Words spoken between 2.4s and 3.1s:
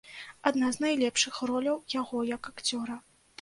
акцёра.